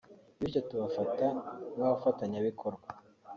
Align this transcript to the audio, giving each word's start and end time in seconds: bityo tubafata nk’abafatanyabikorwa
bityo 0.39 0.61
tubafata 0.69 1.25
nk’abafatanyabikorwa 1.75 2.87